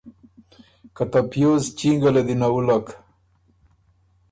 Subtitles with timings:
[0.95, 2.87] که ته پیوز چینګه له دی نَوُلّک۔